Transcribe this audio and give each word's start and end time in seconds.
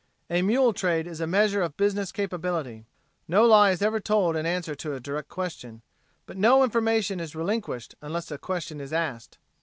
A 0.31 0.41
mule 0.41 0.73
trade 0.73 1.05
is 1.05 1.21
a 1.21 1.27
measure 1.27 1.61
of 1.61 1.77
business 1.77 2.11
capability. 2.11 2.87
No 3.27 3.45
lie 3.45 3.69
is 3.69 3.83
ever 3.83 3.99
told 3.99 4.35
in 4.35 4.47
answer 4.47 4.73
to 4.73 4.95
a 4.95 4.99
direct 4.99 5.29
question, 5.29 5.83
but 6.25 6.37
no 6.37 6.63
information 6.63 7.19
is 7.19 7.35
relinquished 7.35 7.93
unless 8.01 8.31
a 8.31 8.39
question 8.39 8.81
is 8.81 8.91
asked. 8.93 9.37